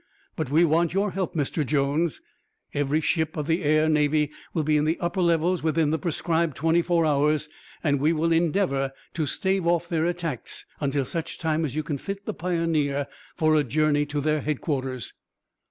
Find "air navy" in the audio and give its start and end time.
3.61-4.31